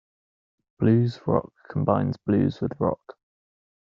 [0.79, 3.19] Blues rock combines blues with rock.